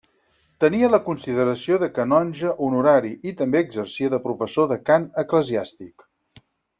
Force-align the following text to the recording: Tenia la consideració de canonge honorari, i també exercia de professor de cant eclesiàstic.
Tenia 0.63 0.87
la 0.93 0.99
consideració 1.09 1.75
de 1.83 1.89
canonge 1.97 2.53
honorari, 2.67 3.11
i 3.33 3.37
també 3.41 3.61
exercia 3.65 4.13
de 4.15 4.21
professor 4.27 4.71
de 4.73 4.79
cant 4.91 5.07
eclesiàstic. 5.27 6.07